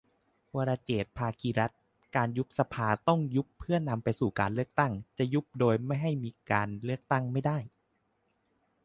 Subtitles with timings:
[0.55, 1.79] วรเจตน์ ภาคีรัตน์:
[2.15, 6.29] การยุบสภาต้องยุบเพื่อนำไปสู่การเลือกตั้ง จะยุบโดยไม่ให้มี
[6.83, 7.57] เลือกตั้งไม่ได้